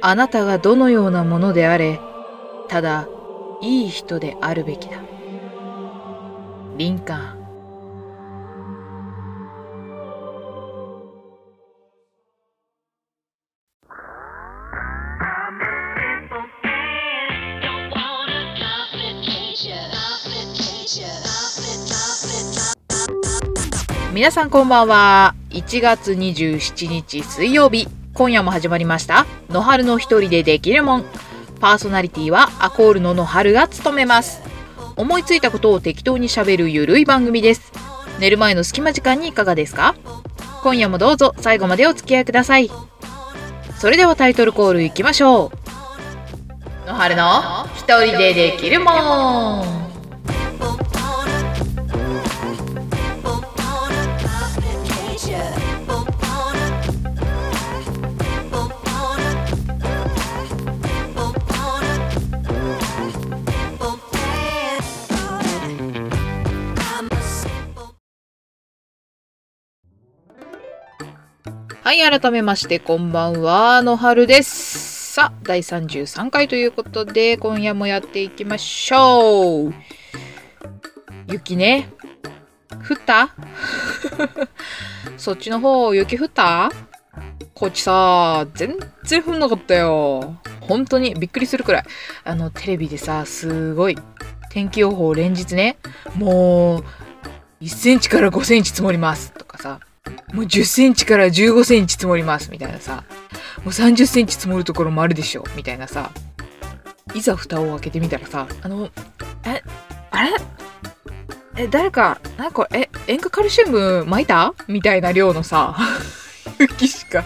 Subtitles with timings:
[0.00, 1.98] あなたがどのようなものであれ、
[2.68, 3.08] ただ、
[3.60, 4.98] いい人であるべきだ。
[6.76, 7.38] リンカーン。
[24.14, 25.34] 皆さんこんばんは。
[25.50, 27.97] 1月27日水曜日。
[28.18, 29.26] 今夜も始まりました。
[29.48, 31.04] 野春の一人でできるもん。
[31.60, 34.42] パーソナリティはアコールの野春が務めます。
[34.96, 37.70] 思いついたことを適当に喋るゆるい番組です。
[38.18, 39.94] 寝る前の隙間時間にいかがですか？
[40.64, 42.68] 今夜もどうぞ最後までお付き合いください。
[43.78, 45.52] それではタイトルコールいきましょ
[46.84, 46.88] う。
[46.88, 49.87] 野春の一人でできるもん。
[71.88, 75.14] はい、改めまして、こんばんは、のはるです。
[75.14, 79.74] さあ、第33回ということで、今夜もやっていきましょう。
[81.28, 81.88] 雪ね。
[82.86, 83.34] 降った？
[85.16, 86.70] そっちの方、雪降った？
[87.54, 90.36] こっちさ、全然降んなかったよ。
[90.60, 91.84] 本当にびっくりするくらい。
[92.22, 93.96] あの、テレビでさ、すごい、
[94.50, 95.78] 天気予報連日ね、
[96.16, 96.84] もう、
[97.62, 99.80] 1センチから5センチ積もりますとかさ、
[100.32, 103.04] もう10センチから15センチ積もりますみたいなさ、
[103.58, 106.10] もう30センチ積もるところもあるでしょみたいなさ、
[107.14, 108.90] いざ蓋を開けてみたらさ、あの、
[109.44, 109.62] え、
[110.10, 110.30] あれ？
[111.56, 114.54] え、誰か、なんか、え、塩化カルシウム巻いた？
[114.68, 115.76] みたいな量のさ、
[116.58, 117.24] 雪しか、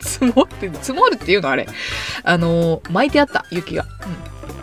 [0.00, 1.66] 積もって積もるっていうのあれ。
[2.22, 3.84] あの、巻いてあった、雪が。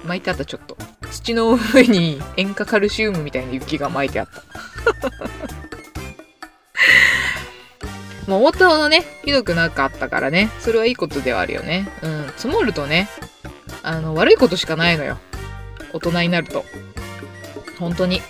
[0.03, 0.09] うん。
[0.09, 0.75] 巻いてあった、ちょっと。
[1.11, 4.41] 土の上に塩化カルシウムみたいな雪が巻いてあった。
[8.27, 11.87] まあ、思ったほどね、ひどくなかったからね、それはいいことではあるよね。
[12.01, 13.09] うん、積もるとね、
[13.83, 15.17] あの、悪いことしかないのよ。
[15.93, 16.65] 大人になると。
[17.79, 18.21] 本当に。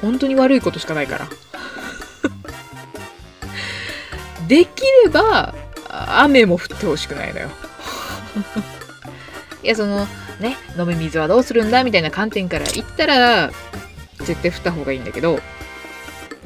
[0.00, 1.28] 本当に悪いことしかないから。
[4.48, 5.54] できれば、
[5.88, 7.50] 雨も降ってほしくないのよ。
[9.62, 10.06] いや、その、
[10.40, 13.50] ね、飲み水はどうするんだみたいな観点から言ったら、
[14.20, 15.38] 絶対降った方がいいんだけど、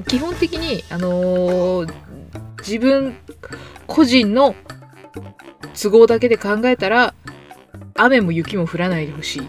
[0.08, 1.94] 基本的に、あのー
[2.66, 3.16] 自分
[3.86, 4.54] 個人の
[5.80, 7.14] 都合だけで考えたら
[7.94, 9.48] 雨も雪も降らないでほしい。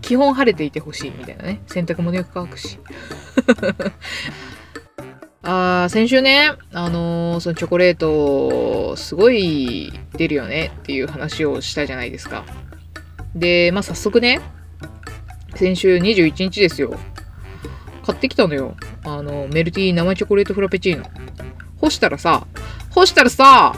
[0.00, 1.60] 基本晴れていてほしいみたいなね。
[1.66, 2.78] 洗濯物よく乾くし。
[5.44, 12.44] あー先週ねあのーそのチョコレートすごい出るよねっていう話をしたじゃないですか。
[13.34, 14.40] でまあ早速ね
[15.56, 16.94] 先週21日ですよ。
[18.06, 18.76] 買ってきたのよ。
[19.04, 21.04] あのメルティー生チョコレートフラペチーノ。
[21.82, 22.46] 干したらさ、
[22.90, 23.74] 干したらさ、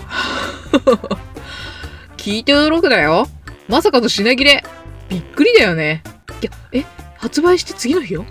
[2.19, 3.27] 聞いて驚くなよ。
[3.67, 4.63] まさかの品切れ。
[5.09, 6.03] びっくりだよね。
[6.43, 6.85] いや、え、
[7.17, 8.27] 発売して次の日よ？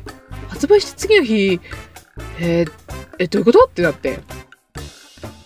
[0.48, 1.60] 発売して次の日、
[2.40, 2.72] えー
[3.18, 3.64] え、どういうこと？
[3.66, 4.20] ってなって。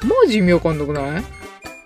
[0.03, 1.23] マジ意味わかんなくない？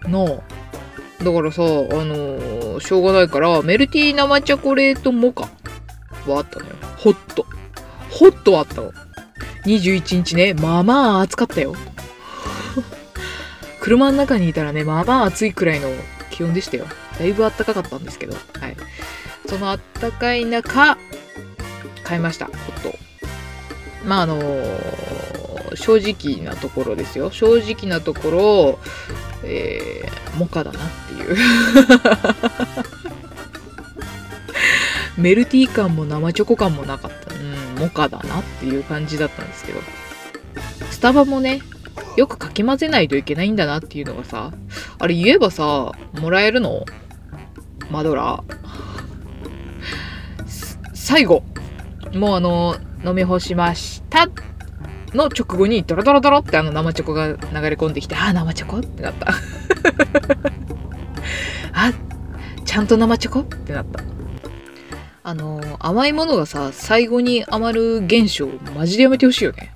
[0.09, 1.23] なあ。
[1.23, 5.44] だからさ、あのーしょうがないから、メルティー生チョコレートモカ
[6.25, 6.72] はあったのよ。
[6.97, 7.46] ホット。
[8.09, 8.91] ホットはあったの。
[9.66, 11.75] 21日ね、まあまあ暑かったよ。
[13.81, 15.90] 車の中にいたらね、まあまあ暑いくらいの
[16.30, 16.86] 気温でしたよ。
[17.19, 18.78] だいぶ暖かかったんですけど、はい。
[19.47, 20.97] その暖かい中、
[22.03, 22.97] 買いました、ホット。
[24.06, 25.22] まああのー
[25.75, 27.31] 正直なところですよ。
[27.31, 28.80] 正直なところ、
[29.44, 31.36] えー、モカだなっていう。
[35.22, 37.34] メルティー感も生チョコ感もなかった。
[37.34, 39.81] うん、モカだなっていう感じだったんですけど。
[40.90, 41.62] スタバもね、
[42.18, 44.52] よくかき混ぜないといけないんだなっていうのがさ、
[45.00, 46.85] あれ言えばさ、もらえるの？
[47.90, 48.44] マドラ？
[48.47, 48.62] ー。
[50.94, 51.44] 最後、
[52.14, 54.28] もうあの、飲み干しました
[55.14, 57.40] の直後にドロドロドロってあの生チョコが流れ
[57.76, 59.28] 込んできて、あ、生チョコってなった。
[61.74, 61.91] あ、
[62.64, 64.02] ちゃんと生チョコってなった。
[65.24, 69.74] あの、甘いものがさ、最後に余る現象、マジでやめてほしいよね。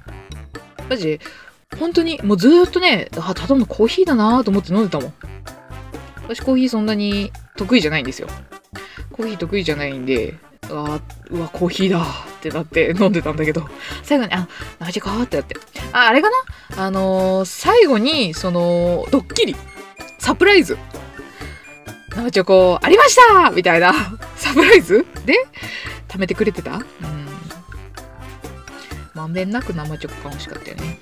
[0.89, 1.19] マジ、
[1.79, 5.13] 本当に、もうずーっとね、あ、ただのコーヒーだなと思って飲んでたもん。
[6.23, 8.27] 私コーヒーそんなに得意じゃないんですよ。
[9.11, 10.35] コーヒー得意じゃないんで、
[10.69, 12.05] あうわ、コーヒーだっ
[12.41, 13.67] てなって飲んでたんだけど、
[14.03, 14.47] 最後に、あ、
[14.79, 15.55] 生チョコってなって。
[15.91, 16.29] あ、あれか
[16.75, 16.85] な？
[16.85, 19.55] あのー最後に、その、ドッキリ、
[20.19, 20.77] サプライズ。
[22.15, 23.93] 生チョコありましたみたいな
[24.37, 25.05] サプライズ？
[25.25, 25.33] で
[26.07, 26.75] 貯めてくれてた？
[26.75, 26.83] うん。
[29.13, 30.99] まんべんなく生チョコが欲しかったよね、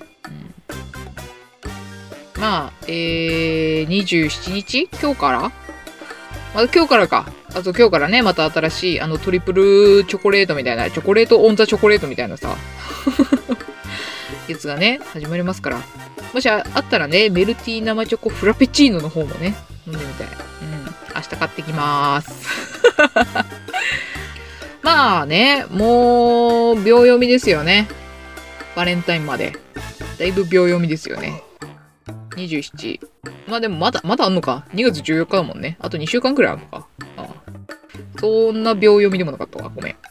[2.44, 4.88] まあえー、27日？
[5.00, 5.40] 今日から？
[6.54, 7.32] また今日からか。
[7.54, 12.54] あと今日からねまた新しいあのトリプルチョコレートみたいなチョコレートオンザチョコレートみたいなさ。
[14.46, 15.80] やつがね始まりますから。
[16.34, 19.54] もしあったらねメルティー生チョコフラペチーノの方もね
[19.86, 20.26] 飲んでみたい。
[20.26, 20.34] うん。
[21.14, 22.30] 明日買ってきます。
[24.82, 27.88] まあねもう秒読みですよね。
[28.76, 29.56] バレンタインまで。
[30.18, 31.42] だいぶ秒読みですよね。
[32.36, 33.00] 27
[33.48, 34.66] まあでもまだまだあんのか。
[34.74, 35.76] 2月14日だもんね。
[35.80, 36.86] あと2週間くらいあるのか。
[37.16, 37.28] ああ。
[38.18, 39.70] そんな秒読みでもなかったわ。
[39.74, 39.96] ごめん。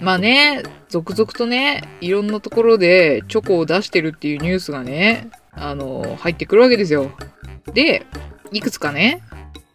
[0.00, 7.12] まあね、続々とね、いろんなところでチョコを出してるっていうニュースがね、あの、入ってくるわけですよ。
[7.72, 8.04] で、
[8.50, 9.22] いくつかね、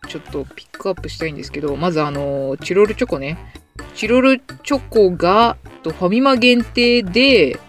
[0.07, 3.37] ちょっとピックアップしたいんですけど、まずあの、チロルチョコね。
[3.95, 7.59] チロルチョコが、ファミマ限定で、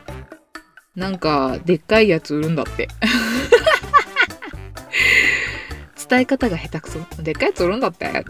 [0.98, 2.88] なんか、でっかいやつ売るんだって。
[6.10, 6.98] 伝え方が下手くそ。
[7.22, 8.24] でっかいやつ売るんだって。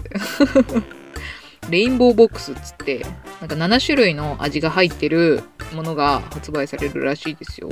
[1.71, 3.07] レインボーボックスっつって、
[3.41, 5.43] なんか7種類の味が入ってる
[5.75, 7.71] ものが発売されるらしいですよ。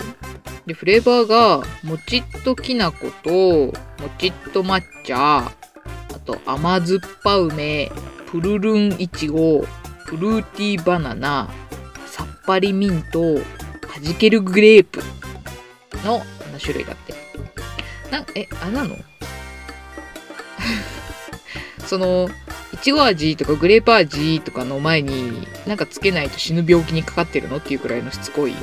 [0.65, 3.73] で、フレーバーが、もちっときな粉と、も
[4.17, 5.53] ちっと抹茶、あ
[6.25, 7.93] と甘酸っぱ梅、
[8.31, 9.67] プルルンいちご、
[10.07, 11.51] フルーティーバナナ、
[12.07, 13.39] さっぱりミント、
[13.97, 15.01] はじけるグレープ
[16.05, 16.21] の
[16.61, 17.15] 種類だって。
[18.11, 18.95] な、え、あれなの？
[21.87, 22.29] その、
[22.75, 28.55] いちご味とかグレープ味とかの前になんかつけないと死ぬ病気にかかってるのっていうくらいのしつこい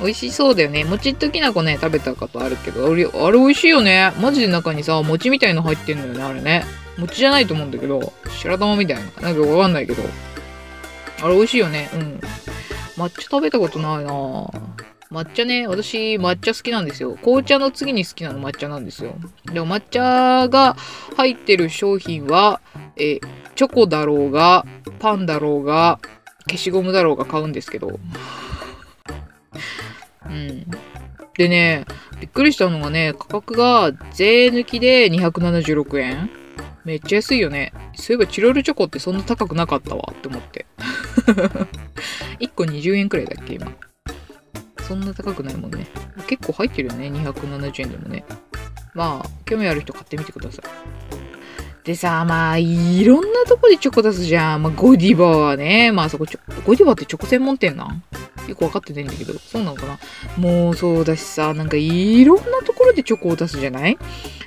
[0.00, 0.84] 美味しそうだよね。
[0.84, 4.12] 餅ときな粉ね、食べたことあるけど、あれ、あれ美味しいよね。
[4.20, 6.64] マジで中にさ、餅みたいの入ってんのよね、あれね。
[6.96, 9.02] 餅じゃないと思うんだけど、白玉みたいな。
[9.20, 10.04] なんかわかんないけど。
[11.22, 11.90] あれ美味しいよね。
[11.94, 12.20] うん。
[12.96, 14.12] 抹茶食べたことないな
[15.10, 17.16] 抹茶ね、私抹茶好きなんですよ。
[17.22, 19.14] 紅茶の次に好きなの抹茶なんですよ。
[19.52, 20.76] でも抹茶が
[21.16, 22.60] 入ってる商品は、
[22.96, 23.20] え、
[23.54, 24.66] チョコだろうが、
[24.98, 26.00] パンだろうが、
[26.46, 28.00] 消しゴムだろうが買うんですけど。
[30.26, 30.66] うん。
[31.36, 31.84] でね、
[32.20, 36.30] びっくりしたのがね、価格が税抜きで276円
[36.84, 37.72] めっちゃ安いよね。
[37.94, 40.66] そういえばチロルチョコってそんな高くなかったわって思って。
[42.40, 43.70] 1個20円くらいだっけ今。
[44.82, 45.86] そんな高くないもんね。
[46.26, 47.08] 結構入ってるよね。
[47.08, 48.24] 270円でもね。
[48.94, 50.64] まあ、興味ある人買ってみてください。
[51.84, 54.62] でさ、まあ、いろんなとこでチョコ出すじゃん。
[54.62, 58.02] まあ、ゴディバはね、まあそこちょ、ゴディバってチョコ専門店なん？
[58.48, 59.98] よくわかってないんだけど、そうなのかな？
[60.38, 63.98] もうそうだしさ、なんかいろんなところでチョコを出すじゃない？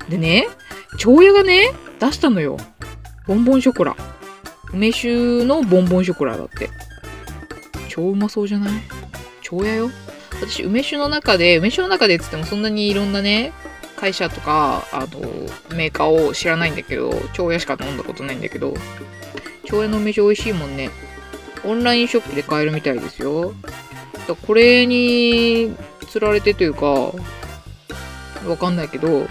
[0.09, 0.47] でね、
[0.97, 2.57] 蝶屋がね、出したのよ。
[3.27, 3.95] ボンボンショコラ。
[4.73, 6.69] 梅酒のボンボンショコラだって。
[7.87, 8.69] 超うまそうじゃない？
[9.41, 9.89] 蝶屋よ。
[10.41, 13.53] 私、梅酒の中で、梅酒の中でっつってもそんなにいろんなね、
[13.95, 18.75] 会社とか、あの、メーカーを知らないんだけど、蝶屋しか飲んだことないんだけど、
[19.65, 20.91] 蝶屋の梅酒美味しいもんね。
[21.63, 23.53] オンラインショップで買えるみたいですよ。
[24.27, 25.75] だこれに、
[26.09, 26.85] 釣られてというか、
[28.47, 29.25] わかんないけど、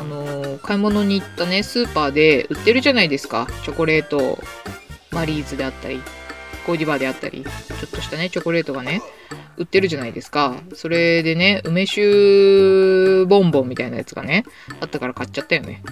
[0.00, 3.46] あの買い物に行ったね、スーパーで売ってるじゃないですか。
[3.64, 4.38] チョコレート、
[5.10, 6.00] マリーズであったり、
[6.64, 9.02] コーディバーであったり、ちょっとしたね、チョコレートがね。
[9.58, 10.56] 売ってるじゃないですか。
[10.74, 14.44] それでね、梅酒ボンボンみたいなやつがね、
[14.80, 15.82] あったから買っちゃったよね。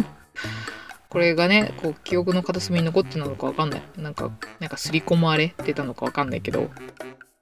[1.08, 3.82] これがね、こう、記憶の片隅に残ってたのかわかんない。
[3.96, 4.30] なんか、
[4.60, 6.70] なんかすり込まれてたのかわかんないけど、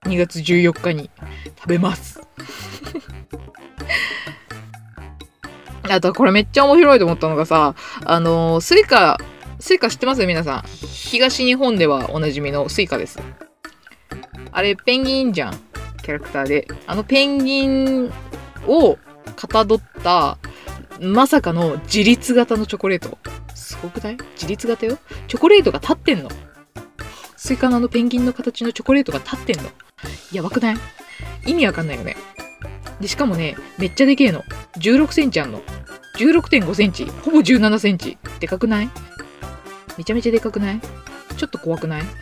[0.04, 1.10] 2月14日に
[1.58, 2.20] 食べます。
[5.90, 7.74] あと、これめっちゃ面白いと思ったのがさ、
[8.04, 10.26] あのー、 Suica、Suica知ってます？
[10.26, 10.62] 皆さん。
[10.62, 13.18] 東日本ではおなじみの Suica です。
[14.50, 15.54] あれ、ペンギンじゃん。
[16.02, 16.68] キャラクターで。
[16.86, 18.12] あのペンギン
[18.66, 18.98] を
[19.36, 20.38] かたどった、
[21.00, 23.18] まさかの自立型のチョコレート。
[23.54, 24.16] すごくない？
[24.34, 24.98] 自立型よ？
[25.28, 26.30] チョコレートが立ってんの。
[27.36, 29.68] スイカのあのペンギンの形のチョコレートが立ってんの。
[30.32, 30.76] やばくない？
[31.46, 32.16] 意味わかんないよね。
[33.00, 34.42] で、しかもね、めっちゃでけえの。
[34.78, 35.62] 16センチあんの。
[36.18, 37.04] 16.5センチ。
[37.06, 38.18] ほぼ17センチ。
[38.40, 38.90] でかくない？
[39.98, 40.80] めちゃめちゃでかくない？
[41.36, 42.02] ちょっと怖くない？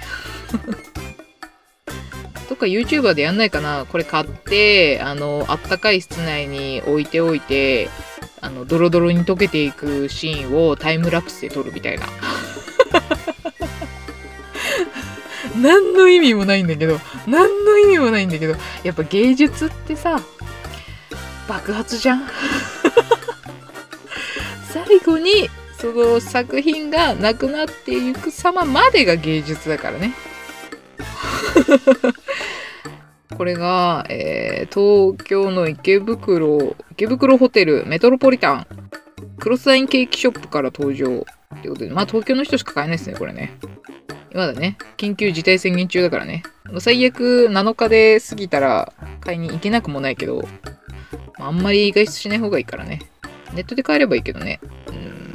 [2.49, 3.87] どっか YouTuber でやんないかな？
[3.87, 7.89] これ買って、あの、あったかい室内に置いておいて、
[8.41, 12.07] あの、ドロドロに溶けていくシーンをタイムラプスで撮るみたいな。
[15.61, 18.55] 何の意味もないんだけど、何の意味もないんだけど、
[18.85, 20.21] やっぱ芸術ってさ、
[21.49, 22.27] 爆発じゃん。
[24.73, 30.13] 最後にその作品がなくなっていく様までが芸術だからね。
[33.37, 38.67] これが、えー、東京の池袋池袋ホテルメトロポリタン。
[39.39, 41.91] クロスラインケーキショップから登場ってことで。
[41.91, 43.59] まあ東京の人しか買えないですねこれね。
[44.33, 46.45] まだね緊急事態宣言中だからね。
[46.79, 50.49] 最悪7日で過ぎたら買いに行けなくもないけど。
[51.47, 53.01] あんまり外出しない方がいいからね。
[53.53, 54.61] ネットで買えればいいけどね。
[54.89, 55.33] うん。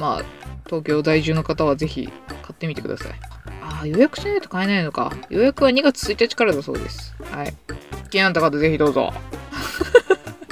[0.00, 0.24] まあ、
[0.66, 3.12] 東京在住の方はぜひ買ってみてください。
[3.60, 5.12] ああ、予約しないと買えないのか。
[5.28, 7.14] 予約は2月1日からだそうです。
[7.30, 7.54] はい。
[8.10, 9.12] 気になった方ぜひどうぞ。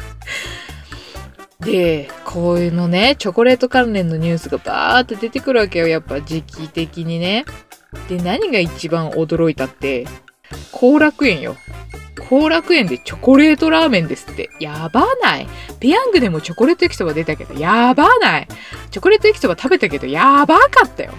[1.60, 5.88] で、こういうのね、チョコレート関連のニュースがバーって出てくるわけよ。
[5.88, 7.44] やっぱ時期的にね。
[8.08, 10.06] で、何が一番驚いたって、
[10.72, 11.56] 後楽園よ。
[12.30, 14.50] 後楽園でチョコレートラーメンですって。
[14.60, 15.48] やばない
[15.80, 18.48] ペヤングでもチョコレート焼きそば出たけど、やばない
[18.92, 21.12] チョコレート焼きそば食べたけど、やばかったよ。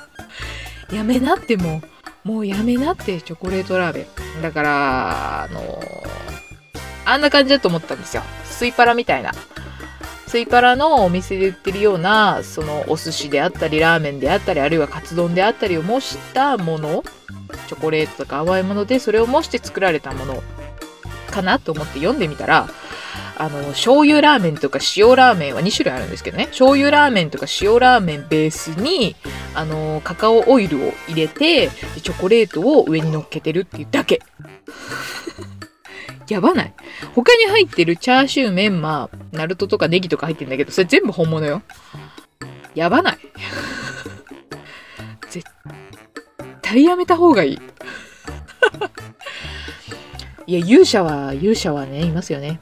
[0.90, 1.82] やめなっても
[2.24, 4.06] う、もうやめなってチョコレートラーメ
[4.38, 4.42] ン。
[4.42, 6.08] だから、あのー、
[7.04, 8.22] あんな感じだと思ったんですよ。
[8.44, 9.32] スイパラみたいな。
[10.26, 17.04] スイパラのお店で売ってるような、そのお寿司であったり、ラーメンであったり、あるいはカツ丼であったりを模したもの
[17.66, 20.42] チョコレートとか甘いものでそれを模して作られたもの
[21.30, 22.68] かなと思って読んでみたら
[23.36, 26.46] あの醤油ラーメンとか塩ラーメンは2種類あるんですけどね。
[26.46, 29.16] 醤油ラーメンとか塩ラーメンベースに
[29.54, 34.20] あのカカオオイルを入れてチョコレートを上に乗っけてるっていうだけ。
[36.28, 36.72] やばない。
[37.14, 41.62] 他に入ってるチャーシューメンマナルトとかネギとか入ってるんだけどそれ全部本物よ。
[42.74, 43.18] やばない。
[46.74, 47.58] 対やめた方がいい。
[50.46, 52.60] いや、勇者は、勇者はね、いますよね。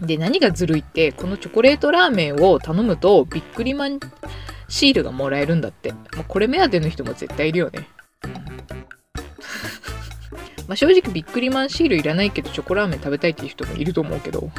[0.00, 4.00] で、何がずるいって、このチョコレートラーメンを頼むと、ビックリマン
[4.68, 5.92] シールがもらえるんだって。
[5.92, 7.88] まあ、これ目当ての人も絶対いるよね。
[10.66, 14.50] まあ正直ビックリマンシールいらないけどチョコラーメン食べたいっていう人もいると思うけど。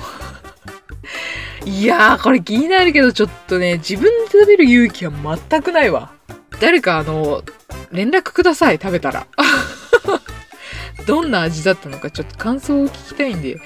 [1.66, 6.12] いやー、これ気になるけどちょっとね、自分で食べる勇気は全くないわ。
[6.60, 7.44] 誰かあの、
[7.92, 9.28] 連絡ください、食べたら。
[11.06, 13.60] どんな味だったのかちょっと感想を聞きたいんで、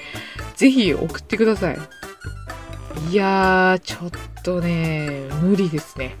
[0.56, 1.78] ぜひ送ってください。
[3.10, 4.10] いやー、ちょっ
[4.42, 6.16] とね、無理ですね。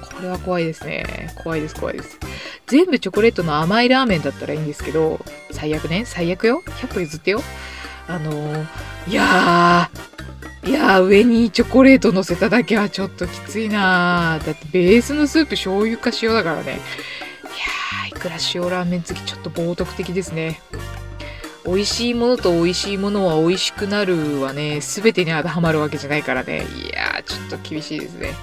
[0.00, 1.34] これは怖いですね。
[1.42, 2.18] 怖いです、怖いです。
[2.66, 5.20] 全部チョコレートの甘いラーメンだったらいいんですけど、
[5.50, 6.62] 最悪ね、最悪よ。
[6.64, 7.42] 100歩譲ってよ。
[8.08, 8.66] あのー、
[9.08, 10.05] いやー、
[10.66, 16.72] いやー、上にチョコレート乗せただけはちょっときついなだってベースのスープ醤油か塩だからね。
[16.72, 19.20] いやー、いくら塩ラーメン好き。
[19.22, 20.60] ちょっと冒涜的ですね。
[21.64, 24.80] 美味しいものと美味しいものは美味しくなるはね。
[24.80, 26.58] 全てに当てはまるわけじゃないからね。
[26.58, 28.34] いやーちょっと厳しいですね。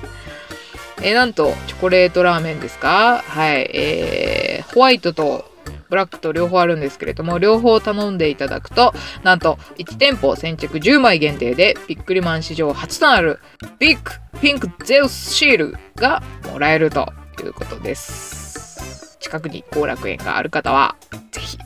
[1.02, 3.22] えなんとチョコレートラーメンですか？
[3.26, 3.70] はい。
[3.74, 5.52] えー、ホワイトと
[5.94, 13.40] ブラックと両方あるんですけれども、両方頼んでいただくと、なんと1店舗先着10枚限定で、ビックリマン史上初となる
[13.78, 19.20] ビッグピンクゼウスシールがもらえるということです。
[19.20, 20.96] 近くに後楽園がある方は、
[21.32, 21.60] ぜひ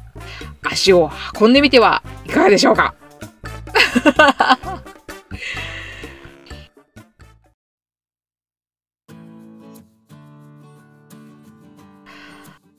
[0.69, 2.95] 足を運んでみてはいかがでしょうか？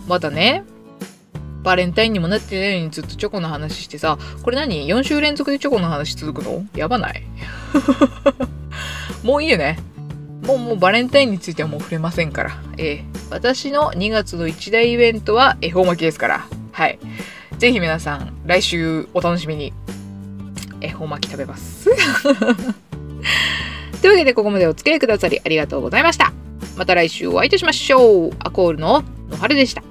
[0.08, 0.64] またね、
[1.66, 6.64] バレンタインにもなってないのにずっとチョコの話してさ、これ何 ?4 週連続でチョコの話続くの？
[6.76, 7.24] やばない？
[9.24, 9.76] もういいよね。
[10.44, 12.52] もうもうバレンタインについてはもう触れませんから。
[12.78, 16.46] えー、私の2月の一大イベントは恵方巻きですから。
[16.70, 17.00] はい。
[17.58, 19.72] ぜひ皆さん、来週お楽しみに。
[20.80, 21.90] 恵方巻き食べます。
[24.00, 26.32] というわけでここまでお付き合いくださりありがとうございました。
[26.76, 28.30] また来週お会いいたしましょう。
[28.38, 29.82] アコールの野春でした。